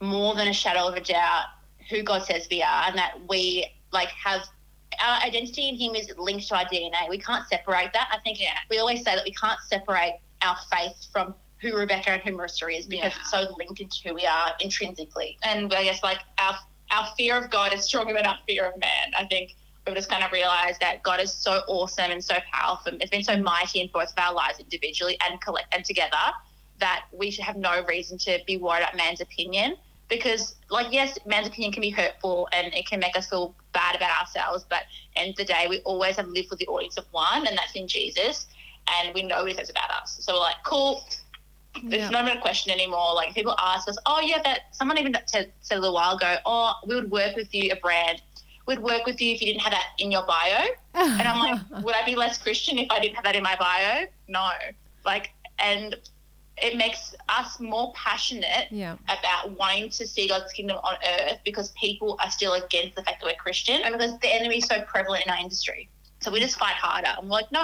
[0.00, 1.44] more than a shadow of a doubt
[1.90, 4.42] who God says we are, and that we like have
[5.02, 7.08] our identity in Him is linked to our DNA.
[7.08, 8.08] We can't separate that.
[8.12, 8.56] I think Yeah.
[8.70, 12.78] we always say that we can't separate our faith from who Rebecca and who Marissa
[12.78, 13.20] is because Yeah.
[13.20, 15.38] it's so linked into who we are intrinsically.
[15.42, 16.58] and I guess like our
[16.92, 19.12] our fear of God is stronger than our fear of man.
[19.18, 22.92] I think we've just kind of realized that God is so awesome and so powerful.
[23.00, 26.16] It's been so mighty in both of our lives individually and collect and together
[26.80, 29.76] that we should have no reason to be worried about man's opinion.
[30.08, 33.96] Because, like, yes, man's opinion can be hurtful and it can make us feel bad
[33.96, 34.64] about ourselves.
[34.68, 34.82] But
[35.16, 37.74] end of the day, we always have lived with the audience of one, and that's
[37.74, 38.46] in Jesus.
[39.02, 40.18] And we know what he says about us.
[40.20, 41.02] So we're like, cool,
[41.82, 42.04] Yeah.
[42.04, 43.14] it's not even a question anymore.
[43.14, 46.36] Like people ask us, oh yeah, that someone even said, said a little while ago,
[46.46, 48.22] oh, we would work with you, a brand.
[48.66, 50.66] We'd work with you if you didn't have that in your bio.
[50.94, 53.54] And I'm like, would I be less Christian if I didn't have that in my
[53.56, 54.06] bio?
[54.28, 54.50] No.
[55.04, 55.94] Like, and
[56.62, 61.72] it makes us more passionate yeah, about wanting to see God's kingdom on earth because
[61.72, 64.80] people are still against the fact that we're Christian and because the enemy is so
[64.82, 65.88] prevalent in our industry.
[66.20, 67.08] so we just fight harder.
[67.16, 67.62] I'm like, no,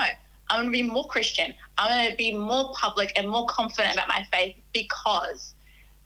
[0.50, 1.54] I'm going to be more Christian.
[1.78, 5.54] I'm going to be more public and more confident about my faith because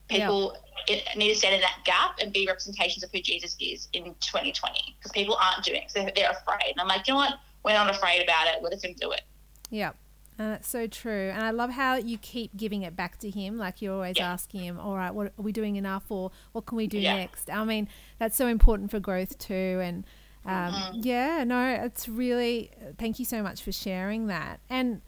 [0.08, 0.56] people
[0.88, 4.04] it, need to stand in that gap and be representations of who Jesus is in
[4.20, 5.90] 2020 because people aren't doing it.
[5.90, 6.70] So they're, they're afraid.
[6.72, 7.34] And I'm like, you know what?
[7.64, 8.62] We're not afraid about it.
[8.62, 9.22] We're just going to do it.
[9.70, 9.92] yeah.
[10.38, 11.30] And that's so true.
[11.34, 13.56] And I love how you keep giving it back to him.
[13.56, 14.30] Like you're always Yeah.
[14.34, 17.16] asking him, all right, what are we doing enough or what can we do Yeah.
[17.16, 17.48] next?
[17.50, 17.88] I mean,
[18.18, 19.80] that's so important for growth too.
[19.82, 20.04] And
[20.44, 21.04] um, Mhm.
[21.06, 24.60] yeah, no, it's really, thank you so much for sharing that.
[24.68, 25.00] And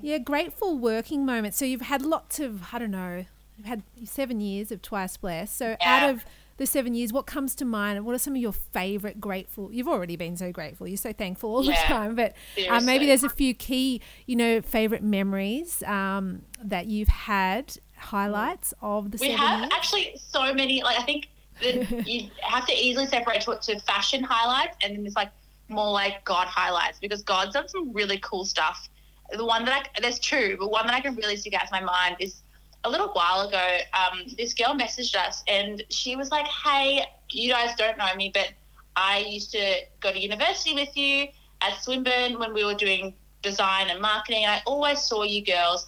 [0.00, 1.58] yeah, grateful working moments.
[1.58, 3.26] So you've had lots of, I don't know,
[3.60, 5.56] you've had seven years of Twice Blessed.
[5.56, 6.02] So Yeah.
[6.04, 6.24] out of
[6.56, 7.96] the seven years, what comes to mind?
[7.98, 9.72] And what are some of your favorite grateful?
[9.72, 10.86] You've already been so grateful.
[10.86, 12.14] You're so thankful all the time.
[12.14, 12.86] But Seriously.
[12.86, 19.10] maybe there's a few key, you know, favorite memories um, that you've had, highlights of
[19.10, 19.72] the We seven have years.
[19.74, 20.82] actually so many.
[20.82, 21.28] Like I think
[21.62, 25.30] that you have to easily separate to, to fashion highlights and then there's like
[25.68, 28.88] more like God highlights because God's done some really cool stuff.
[29.32, 31.72] The one that I there's two, but one that I can really stick out to
[31.72, 32.42] my mind is
[32.84, 33.78] a little while ago.
[33.94, 38.30] Um, this girl messaged us and she was like, "Hey, you guys don't know me,
[38.32, 38.52] but
[38.96, 41.28] I used to go to university with you
[41.60, 45.86] at Swinburne when we were doing design and marketing, and I always saw you girls."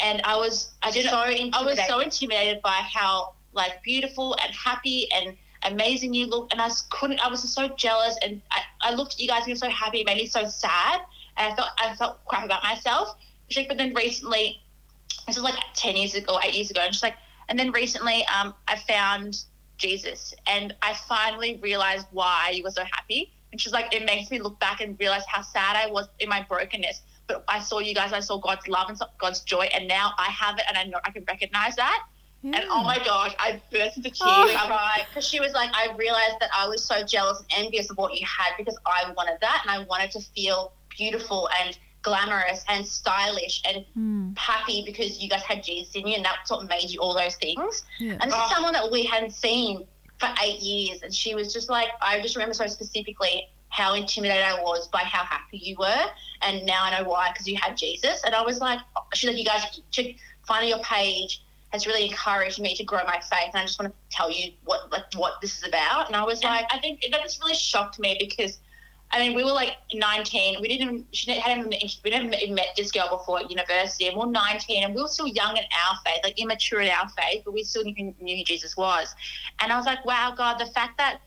[0.00, 2.62] And I was, I didn't, So I was so intimidated.
[2.62, 6.50] by how like beautiful and happy and amazing you look.
[6.50, 8.16] And I just couldn't, I was just so jealous.
[8.22, 10.00] And I, I looked at you guys and you were so happy.
[10.00, 11.02] It made me so sad.
[11.36, 13.16] And I felt, I felt crap about myself.
[13.54, 14.61] But then recently,
[15.26, 16.80] this was like 10 years ago, eight years ago.
[16.82, 17.16] And she's like,
[17.48, 19.44] and then recently, um, I found
[19.78, 23.32] Jesus and I finally realized why you were so happy.
[23.50, 26.28] And she's like, it makes me look back and realize how sad I was in
[26.28, 27.02] my brokenness.
[27.26, 30.24] But I saw you guys, I saw God's love and God's joy, and now I
[30.24, 32.04] have it and I know I can recognize that.
[32.42, 32.56] Yeah.
[32.56, 34.18] And oh my gosh, I burst into tears.
[34.22, 34.56] Oh.
[34.58, 37.90] I cried because she was like, I realized that I was so jealous and envious
[37.90, 41.78] of what you had because I wanted that and I wanted to feel beautiful and
[42.02, 44.38] glamorous and stylish and mm.
[44.38, 47.36] happy because you guys had Jesus in you and that's what made you all those
[47.36, 47.84] things.
[47.98, 48.18] Yeah.
[48.20, 48.44] And this oh.
[48.44, 49.86] is someone that we hadn't seen
[50.18, 51.02] for eight years.
[51.02, 55.00] And she was just like, I just remember so specifically how intimidated I was by
[55.00, 56.04] how happy you were.
[56.42, 58.22] And now I know why, because you had Jesus.
[58.24, 58.80] And I was like,
[59.14, 60.14] she's like, you guys should
[60.46, 63.50] find your page has really encouraged me to grow my faith.
[63.54, 66.06] And I just want to tell you what like what this is about.
[66.06, 68.58] And I was like, I think that just really shocked me because
[69.12, 70.60] I mean, we were like 19.
[70.60, 74.30] We didn't, she hadn't, we never met this girl before at university, and we are
[74.30, 77.52] 19, and we were still young in our faith, like immature in our faith, but
[77.52, 79.14] we still knew, knew who Jesus was.
[79.60, 81.20] And I was like, wow, God, the fact that,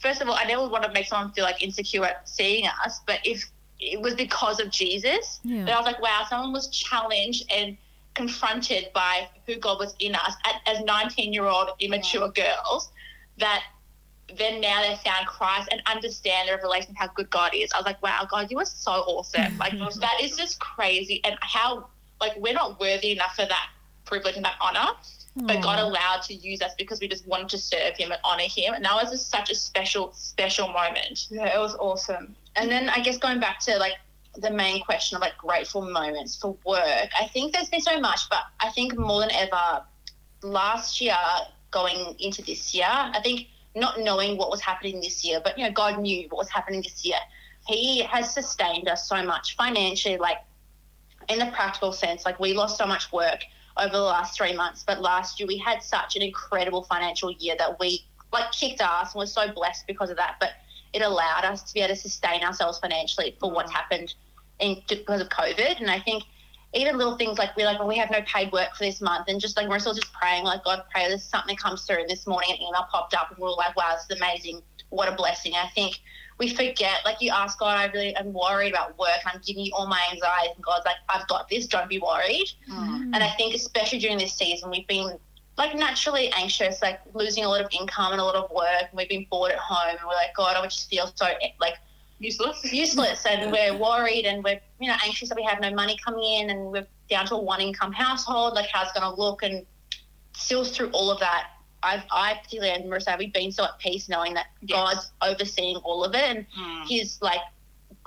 [0.00, 3.20] first of all, I never want to make someone feel like insecure seeing us, but
[3.24, 5.64] if it was because of Jesus, yeah.
[5.64, 7.76] but I was like, wow, someone was challenged and
[8.14, 10.34] confronted by who God was in us
[10.66, 12.44] as 19 year old immature yeah.
[12.44, 12.90] girls
[13.38, 13.62] that
[14.36, 17.70] then now they found Christ and understand the revelation of how good God is.
[17.72, 19.56] I was like, wow, God, you are so awesome.
[19.58, 21.20] Like that is just crazy.
[21.24, 21.88] And how
[22.20, 23.68] like we're not worthy enough for that
[24.04, 24.92] privilege and that honor.
[25.38, 25.84] But God hmm.
[25.84, 28.82] allowed to use us because we just wanted to serve Him and honor Him, and
[28.86, 31.26] that was just such a special, special moment.
[31.28, 32.34] Yeah, it was awesome.
[32.56, 33.96] And then I guess going back to like
[34.38, 38.30] the main question of like grateful moments for work, I think there's been so much,
[38.30, 39.82] but I think more than ever,
[40.42, 41.18] last year
[41.70, 45.64] going into this year, I think not knowing what was happening this year, but you
[45.64, 47.18] know, God knew what was happening this year.
[47.66, 50.38] He has sustained us so much financially, like
[51.28, 52.24] in the practical sense.
[52.24, 53.40] Like we lost so much work
[53.76, 57.54] over the last three months, but last year we had such an incredible financial year
[57.58, 60.36] that we like kicked ass and we're so blessed because of that.
[60.40, 60.50] But
[60.92, 63.74] it allowed us to be able to sustain ourselves financially for what's mm.
[63.74, 64.14] happened
[64.58, 65.80] in, because of COVID.
[65.80, 66.24] And I think
[66.76, 69.28] even little things like we're like, well, we have no paid work for this month,
[69.28, 72.00] and just like we're still just praying, like God, pray this something comes through.
[72.00, 74.62] And this morning, an email popped up, and we are like, wow, this is amazing.
[74.90, 75.54] What a blessing.
[75.54, 76.00] I think
[76.38, 79.20] we forget, like you ask God, I really am worried about work.
[79.24, 81.66] I'm giving you all my anxiety, and God's like, I've got this.
[81.66, 82.46] Don't be worried.
[82.70, 83.10] Mm.
[83.14, 85.18] And I think especially during this season, we've been
[85.56, 88.92] like naturally anxious, like losing a lot of income and a lot of work, and
[88.92, 91.26] we've been bored at home, and we're like, God, I just feel so
[91.60, 91.78] like
[92.18, 92.72] useless.
[92.72, 96.24] Useless, and we're worried, and we're you know anxious that we have no money coming
[96.24, 98.54] in, and we're down to a one income household.
[98.54, 99.42] Like how's it going to look?
[99.42, 99.64] And
[100.34, 101.48] still through all of that,
[101.82, 104.76] I've I particularly and Marissa, we've been so at peace knowing that yes.
[104.76, 106.88] God's overseeing all of it, and mm.
[106.88, 107.40] His like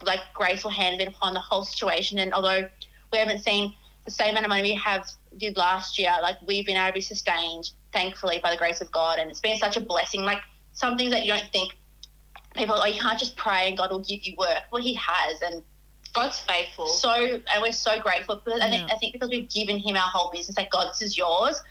[0.03, 2.19] like graceful hand been upon the whole situation.
[2.19, 2.67] And although
[3.11, 3.73] we haven't seen
[4.05, 5.05] the same amount of money we have
[5.37, 8.91] did last year, like we've been able to be sustained, thankfully, by the grace of
[8.91, 10.23] God, and it's been such a blessing.
[10.23, 10.39] Like
[10.73, 11.75] some things that you don't think
[12.59, 14.63] people, oh, you can't just pray and God will give you work.
[14.71, 15.63] Well, He has, and
[16.13, 16.87] God's faithful.
[16.87, 18.41] So, and we're so grateful.
[18.43, 18.67] Because yeah.
[18.67, 21.17] I, think, I think because we've given Him our whole business, like God, this is
[21.17, 21.61] yours.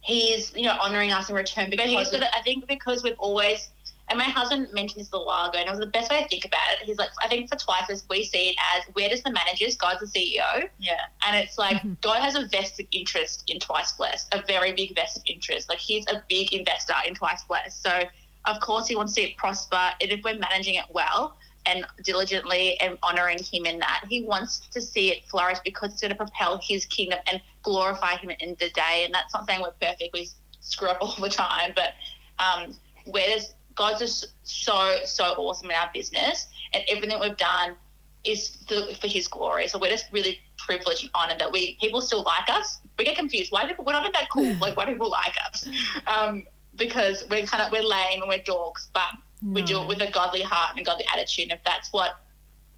[0.00, 1.70] He is, you know, honoring us in return.
[1.70, 3.70] Because but I think because we've always,
[4.08, 6.22] and my husband mentioned this a little while ago, and it was the best way
[6.22, 6.86] to think about it.
[6.86, 9.76] He's like, I think for twice as we see it as where does the managers,
[9.76, 10.68] God's the CEO.
[10.80, 11.00] Yeah.
[11.24, 11.94] And it's like mm-hmm.
[12.00, 15.68] God has a vested interest in Twice Blessed, a very big vested interest.
[15.68, 17.80] Like he's a big investor in Twice Blessed.
[17.80, 18.02] So
[18.44, 19.90] of course he wants to see it prosper.
[20.00, 24.60] And if we're managing it well and diligently and honoring him in that, he wants
[24.70, 28.56] to see it flourish because it's going to propel his kingdom and glorify him in
[28.58, 29.02] the day.
[29.04, 30.12] And that's not saying we're perfect.
[30.12, 30.28] We
[30.60, 31.94] screw up all the time, but
[32.38, 32.74] um,
[33.06, 37.76] where does God's just so, so awesome in our business and everything we've done
[38.24, 39.68] is for, for his glory.
[39.68, 42.80] So we're just really privileged and honored that we people still like us.
[42.98, 43.50] We get confused.
[43.50, 44.54] Why people we're not that cool?
[44.60, 45.68] Like why people like us?
[46.06, 46.44] Um,
[46.76, 49.10] because we're kind of we're lame and we're dorks, but
[49.42, 49.52] no.
[49.54, 51.44] we do it with a godly heart and a godly attitude.
[51.44, 52.20] And if that's what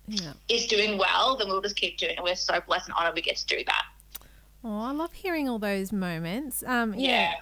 [0.07, 0.33] yeah.
[0.49, 2.23] is doing well, then we'll just keep doing it.
[2.23, 3.85] We're so blessed and honored we get to do that.
[4.63, 6.65] Oh, I love hearing all those moments.
[6.67, 7.09] Um, yeah.
[7.09, 7.35] yeah.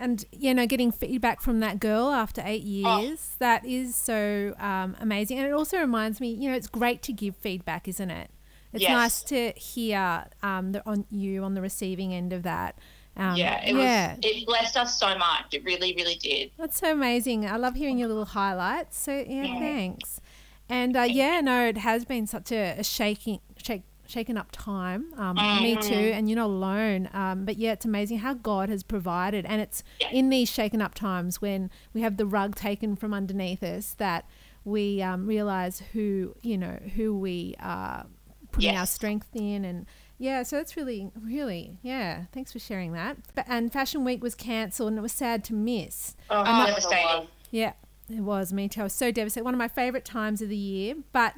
[0.00, 3.36] And, you know, getting feedback from that girl after eight years, oh.
[3.40, 5.38] that is so um, amazing.
[5.38, 8.30] And it also reminds me, you know, it's great to give feedback, isn't it?
[8.72, 8.90] It's yes.
[8.90, 12.78] nice to hear um, the, on you on the receiving end of that.
[13.18, 14.14] Um, yeah, it yeah.
[14.14, 14.18] was.
[14.22, 15.46] It blessed us so much.
[15.52, 16.52] It really, really did.
[16.56, 17.46] That's so amazing.
[17.46, 18.98] I love hearing your little highlights.
[18.98, 19.58] So yeah, yeah.
[19.58, 20.20] thanks.
[20.68, 25.12] And uh, yeah, no, it has been such a, a shaking, shake, shaken up time.
[25.16, 27.08] Um, Me too, and you're not alone.
[27.12, 30.10] Um, but yeah, it's amazing how God has provided, and it's Yeah.
[30.10, 34.26] in these shaken up times when we have the rug taken from underneath us that
[34.64, 38.06] we um, realize who you know who we are
[38.52, 39.86] putting our strength in, and
[40.18, 42.24] yeah, so that's really, really, yeah.
[42.32, 43.16] Thanks for sharing that.
[43.34, 46.16] But, and Fashion Week was cancelled, and it was sad to miss.
[46.28, 47.28] Oh, Oh, devastating.
[47.50, 47.72] Yeah,
[48.10, 48.52] it was.
[48.52, 48.80] Me too.
[48.80, 49.44] I was so devastated.
[49.44, 50.96] One of my favorite times of the year.
[51.12, 51.34] But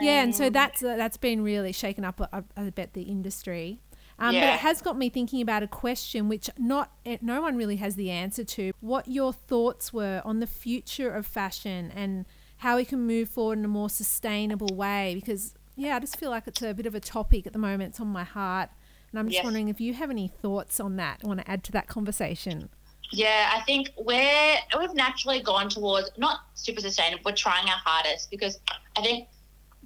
[0.00, 2.20] yeah, and so that's uh, that's been really shaken up.
[2.32, 3.80] I, I bet the industry.
[4.18, 7.56] Um, But it has got me thinking about a question which not eh, no one
[7.56, 8.72] really has the answer to.
[8.80, 12.24] What your thoughts were on the future of fashion and
[12.58, 15.16] how we can move forward in a more sustainable way?
[15.16, 17.90] Because yeah, I just feel like it's a bit of a topic at the moment.
[17.90, 18.70] It's on my heart,
[19.10, 19.44] and I'm just Yes.
[19.44, 21.20] wondering if you have any thoughts on that.
[21.24, 22.68] I want to add to that conversation.
[23.10, 27.22] Yeah, I think we're we've naturally gone towards not super sustainable.
[27.26, 28.58] We're trying our hardest because
[28.96, 29.28] I think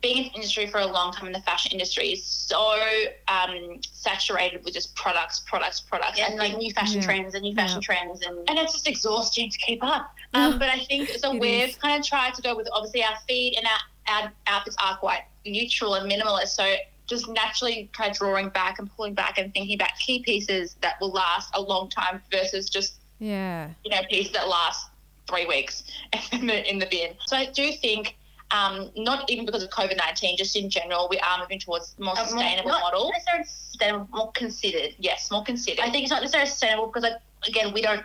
[0.01, 2.77] being in the industry for a long time in the fashion industry is so
[3.29, 7.07] um, saturated with just products, products, products, Yeah, and like new fashion Yeah.
[7.07, 7.87] trends and new fashion Yeah.
[7.87, 10.13] trends and and it's just exhausting to keep up.
[10.35, 11.31] Um, but I think so.
[11.35, 11.77] We've is.
[11.77, 15.23] kind of tried to go with obviously our feed and our, our outfits are quite
[15.47, 16.49] neutral and minimalist.
[16.49, 16.75] So
[17.07, 21.01] just naturally kind of drawing back and pulling back and thinking about key pieces that
[21.01, 23.71] will last a long time versus just Yeah.
[23.85, 24.89] you know pieces that last
[25.29, 25.85] three weeks
[26.33, 27.15] in the in the bin.
[27.27, 28.17] So I do think.
[28.53, 32.13] Um, not even because of COVID nineteen, just in general, we are moving towards more
[32.13, 33.11] a more- sustainable not model.
[33.11, 34.95] necessarily sustainable, more considered.
[35.01, 35.81] Yes, more considered.
[35.85, 37.15] I think it's not necessarily sustainable because, like,
[37.49, 38.05] again, we don't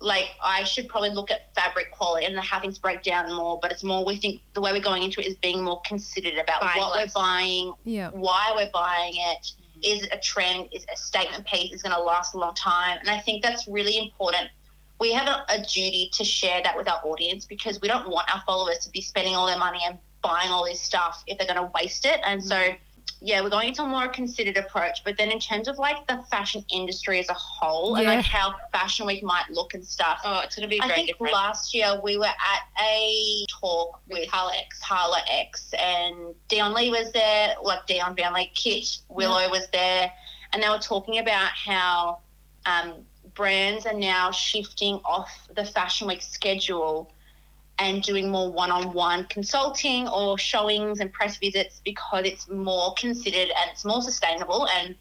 [0.00, 0.30] like.
[0.42, 3.58] I should probably look at fabric quality and how things break down more.
[3.60, 6.34] But it's more we think the way we're going into it is being more considered
[6.38, 7.14] about Buying what less.
[7.14, 8.10] we're buying, Yeah.
[8.10, 9.52] why we're buying it.
[9.80, 9.96] Mm.
[9.96, 10.68] Is it a trend?
[10.72, 11.72] Is it a statement piece?
[11.72, 12.98] Is going to last a long time?
[13.00, 14.48] And I think that's really important.
[15.00, 18.32] We have a, a duty to share that with our audience because we don't want
[18.34, 21.46] our followers to be spending all their money and buying all this stuff if they're
[21.46, 22.18] going to waste it.
[22.24, 22.76] And so, mm.
[23.20, 25.02] Yeah, we're going into a more considered approach.
[25.04, 28.54] But then in terms of like the fashion industry as a whole and like how
[28.72, 30.20] Fashion Week might look and stuff.
[30.24, 31.32] oh, it's going to be I think different.
[31.32, 34.80] last year we were at a talk With with Carla X.
[34.80, 40.12] Carla X and Dion Lee was there, like Dion Van Lee, Kit Willow was there,
[40.52, 42.20] and they were talking about how
[42.66, 43.04] um,
[43.34, 47.12] brands are now shifting off the Fashion Week schedule
[47.78, 53.70] and doing more one-on-one consulting or showings and press visits because it's more considered and
[53.70, 54.94] it's more sustainable and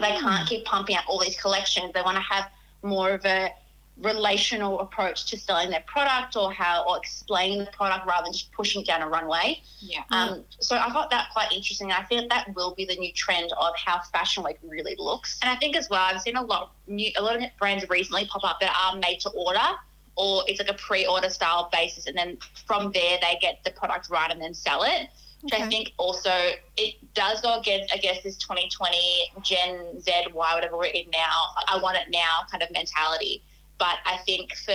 [0.00, 1.92] they can't keep pumping out all these collections.
[1.94, 2.50] They want to have
[2.82, 3.52] more of a
[4.00, 8.52] relational approach to selling their product or how or explaining the product rather than just
[8.52, 9.60] pushing it down a runway.
[9.80, 10.02] Yeah.
[10.10, 11.90] Um, so I got that quite interesting.
[11.90, 15.38] I think that will be the new trend of how Fashion Week really looks.
[15.42, 17.88] And I think as well, I've seen a lot of new, a lot of brands
[17.88, 19.58] recently pop up that are made to order,
[20.18, 24.10] or it's like a pre-order style basis, and then from there they get the product
[24.10, 25.08] right and then sell it.
[25.42, 26.32] Which I think also
[26.76, 28.98] it does go against, I guess, this 2020
[29.42, 31.54] Gen Z, Y, whatever we're in now.
[31.68, 33.40] I want it now kind of mentality.
[33.78, 34.72] But I think for,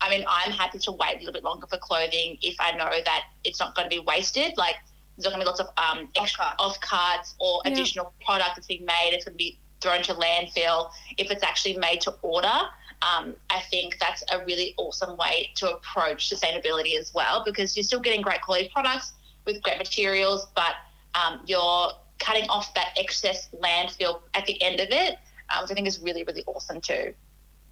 [0.00, 2.88] I mean, I'm happy to wait a little bit longer for clothing if I know
[3.04, 4.56] that it's not going to be wasted.
[4.56, 4.76] Like
[5.18, 7.72] there's not going to be lots of um, extra off cards or Yeah.
[7.72, 9.10] additional product that's being made.
[9.12, 10.90] It's going to be thrown to landfill.
[11.18, 12.60] If it's actually made to order,
[13.02, 17.84] um, I think that's a really awesome way to approach sustainability as well because you're
[17.84, 19.12] still getting great quality products
[19.44, 20.74] with great materials, but
[21.14, 25.18] um, you're cutting off that excess landfill at the end of it,
[25.50, 27.12] um, which I think is really, really awesome too.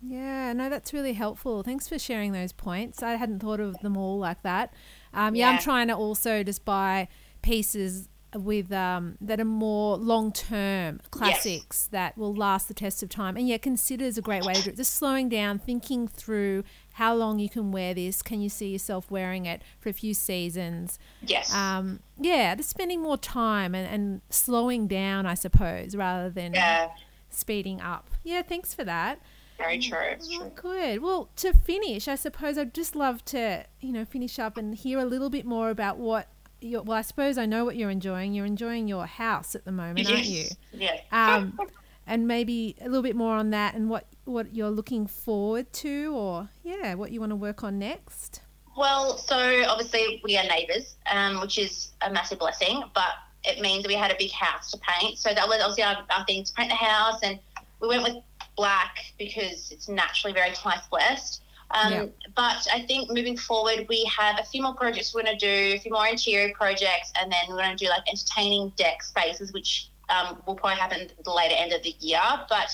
[0.02, 1.62] Yeah, no, that's really helpful.
[1.62, 3.02] Thanks for sharing those points.
[3.02, 4.74] I hadn't thought of them all like that.
[5.12, 5.50] Um, yeah.
[5.50, 7.08] I'm trying to also just buy
[7.42, 13.08] pieces with um, that are more long term classics that will last the test of
[13.08, 13.36] time.
[13.36, 14.76] And yeah, consider is a great way to do it.
[14.76, 16.64] Just slowing down, thinking through
[16.94, 18.22] how long you can wear this.
[18.22, 20.98] Can you see yourself wearing it for a few seasons?
[21.22, 21.52] Yes.
[21.54, 26.88] Um, yeah, just spending more time and, and slowing down, I suppose, rather than yeah,
[27.30, 28.10] speeding up.
[28.22, 29.18] Yeah, thanks for that.
[29.58, 29.98] very true.
[30.02, 30.52] It's Oh, true.
[30.54, 31.02] good.
[31.02, 34.98] Well, to finish, I suppose I'd just love to, you know, finish up and hear
[34.98, 36.28] a little bit more about what
[36.62, 38.34] well, I suppose I know what you're enjoying.
[38.34, 40.46] You're enjoying your house at the moment, aren't you?
[40.72, 41.02] Yes.
[41.12, 41.58] Um,
[42.06, 46.14] and maybe a little bit more on that and what, what you're looking forward to
[46.14, 48.42] or, yeah, what you want to work on next.
[48.76, 53.10] Well, so obviously we are neighbours, um, which is a massive blessing, but
[53.44, 55.18] it means we had a big house to paint.
[55.18, 57.38] So that was obviously our, our thing to paint the house, and
[57.80, 58.16] we went with
[58.56, 61.42] black because it's naturally very life blessed.
[61.72, 62.06] Um, Yeah.
[62.36, 65.74] But I think moving forward, we have a few more projects we're going to do,
[65.74, 69.52] a few more interior projects, and then we're going to do like entertaining deck spaces,
[69.52, 72.20] which um, will probably happen at the later end of the year.
[72.48, 72.70] But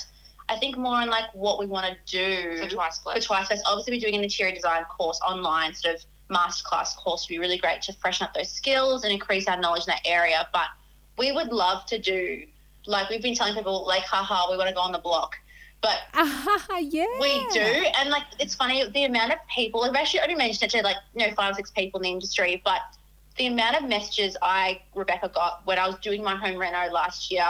[0.49, 3.24] I think more on like what we want to do For twice for plus.
[3.24, 3.64] Twice Blessed.
[3.66, 7.59] Obviously, we're doing an interior design course online, sort of masterclass course would be really
[7.59, 10.49] great to freshen up those skills and increase our knowledge in that area.
[10.53, 10.66] But
[11.18, 12.44] we would love to do
[12.86, 15.36] like we've been telling people like haha we want to go on the block
[15.87, 17.07] but Ah, yeah.
[17.20, 17.61] we do
[17.99, 20.97] and like it's funny the amount of people i've actually only mentioned it to like
[21.14, 22.80] you know five or six people in the industry but
[23.39, 27.30] the amount of messages i rebecca got when i was doing my home reno last
[27.30, 27.49] year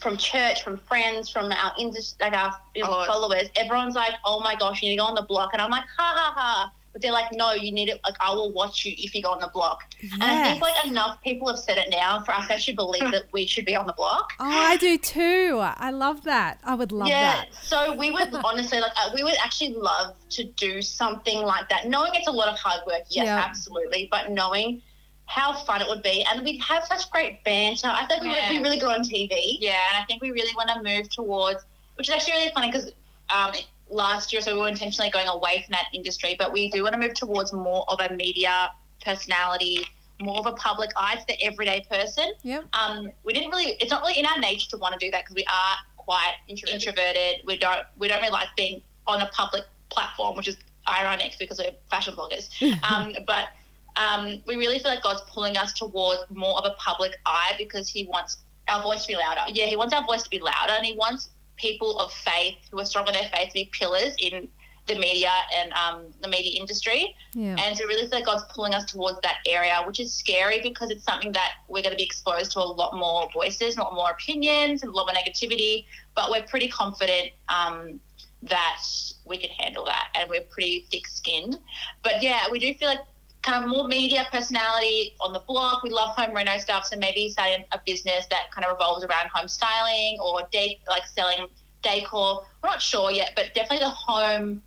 [0.00, 3.04] from church from friends from our industry like our Oh.
[3.06, 5.70] followers everyone's like oh my gosh you need to go on the block and i'm
[5.70, 8.84] like ha ha ha but they're like no you need it like i will watch
[8.84, 11.76] you if you go on the block and I think like enough people have said
[11.76, 14.32] it now for us to actually believe that we should be on the block.
[14.38, 15.58] Oh, I do too.
[15.60, 16.60] I love that.
[16.62, 17.20] I would love that.
[17.20, 17.34] yeah.
[17.50, 17.54] that.
[17.54, 21.88] So we would honestly like uh, we would actually love to do something like that,
[21.88, 23.02] knowing it's a lot of hard work.
[23.10, 23.42] Yes, Yeah.
[23.44, 24.82] absolutely, but knowing
[25.26, 27.88] how fun it would be, and we'd have such great banter.
[27.88, 28.50] I think we would Yeah.
[28.50, 29.56] be really good on TV.
[29.60, 31.64] Yeah, and I think we really want to move towards,
[31.96, 32.92] which is actually really funny because
[33.34, 33.52] um,
[33.90, 36.94] last year, so we were intentionally going away from that industry, but we do want
[36.94, 38.70] to move towards more of a media
[39.04, 39.86] personality,
[40.20, 42.32] more of a public eye to the everyday person.
[42.42, 42.62] Yeah.
[42.72, 45.24] Um, we didn't really, it's not really in our nature to want to do that
[45.24, 47.42] because we are quite introverted.
[47.44, 50.56] We don't, we don't really like being on a public platform, which is
[50.88, 52.50] ironic because we're fashion bloggers.
[52.90, 53.48] um, but
[53.96, 57.88] um, we really feel like God's pulling us towards more of a public eye because
[57.88, 59.40] He wants our voice to be louder.
[59.52, 62.80] Yeah, He wants our voice to be louder, and He wants people of faith who
[62.80, 64.48] are strong in their faith to be pillars in
[64.86, 67.14] the media and um, the media industry.
[67.34, 67.56] Yeah.
[67.58, 70.90] And to really feel like God's pulling us towards that area, which is scary because
[70.90, 73.94] it's something that we're going to be exposed to a lot more voices, a lot
[73.94, 75.84] more opinions, and a lot more negativity.
[76.14, 78.00] But we're pretty confident um,
[78.42, 78.82] that
[79.26, 81.58] we can handle that, and we're pretty thick-skinned.
[82.02, 83.00] But yeah, we do feel like
[83.48, 85.82] kind of more media personality on the block.
[85.82, 89.28] We love home reno stuff, so maybe starting a business that kind of revolves around
[89.32, 91.46] home styling or de- like selling
[91.82, 92.44] decor.
[92.62, 94.62] We're not sure yet, but definitely the home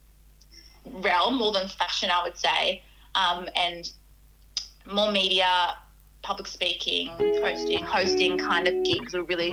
[0.85, 2.81] realm more than fashion, I would say,
[3.13, 3.91] um, and
[4.91, 5.75] more media,
[6.21, 7.07] public speaking,
[7.41, 9.13] hosting, hosting kind of gigs.
[9.13, 9.51] We're really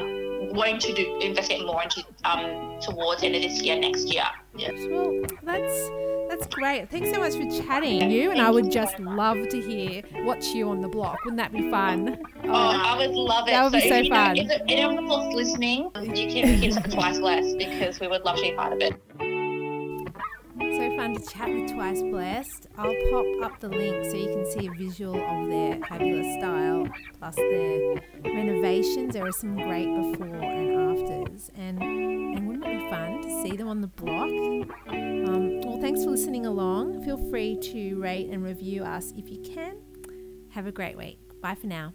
[0.53, 4.25] wanting to do investigate more into um, towards end of this year, next year.
[4.57, 4.71] Yeah.
[4.91, 5.91] Well, that's
[6.29, 6.91] that's great.
[6.91, 8.31] Thanks so much for chatting, you.
[8.31, 11.25] And I would just love to hear watch you on the block.
[11.25, 12.19] Wouldn't that be fun?
[12.45, 13.53] Oh, I would love it.
[13.53, 14.37] That would be if so you know- fun.
[14.37, 18.43] if anyone block's listening, you can hit us Twice Blessed because we would love to
[18.43, 18.95] be part of it.
[20.79, 22.69] So fun to chat with Twice Blessed.
[22.77, 26.87] I'll pop up the link so you can see a visual of their fabulous style
[27.19, 29.13] plus their renovations.
[29.13, 33.57] There are some great before and afters, and and wouldn't it be fun to see
[33.57, 34.31] them on the block?
[34.87, 37.03] Um, well, thanks for listening along.
[37.05, 39.79] Feel free to rate and review us if you can.
[40.51, 41.19] Have a great week.
[41.43, 41.93] Bye for now.